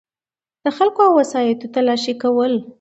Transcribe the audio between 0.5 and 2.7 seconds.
دخلګو او وسایطو تلاښي کول